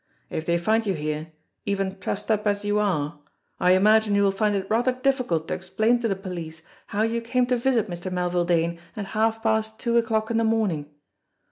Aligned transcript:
If 0.31 0.47
they 0.47 0.57
find 0.57 0.87
you 0.87 0.95
here, 0.95 1.31
even 1.63 1.97
trussed 1.99 2.31
up 2.31 2.47
as 2.47 2.65
you 2.65 2.79
are, 2.79 3.19
I 3.59 3.73
imagine 3.73 4.15
you 4.15 4.23
will 4.23 4.31
find 4.31 4.55
it 4.55 4.67
rather 4.67 4.93
diffi 4.93 5.27
cult 5.27 5.47
to 5.49 5.53
explain 5.53 5.99
to 5.99 6.07
the 6.07 6.15
police 6.15 6.63
how 6.87 7.03
you 7.03 7.21
came 7.21 7.45
to 7.45 7.55
visit 7.55 7.85
Mr. 7.85 8.11
Melville 8.11 8.45
Dane 8.45 8.79
at 8.95 9.05
half 9.13 9.43
past 9.43 9.77
two 9.77 9.97
o'clock 9.99 10.31
in 10.31 10.37
the 10.37 10.43
morning. 10.43 10.89